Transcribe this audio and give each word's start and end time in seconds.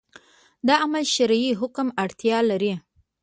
دا 0.67 0.73
عمل 0.85 1.05
شرعي 1.15 1.51
حکم 1.61 1.87
اړتیا 2.03 2.37
لري 2.49 2.73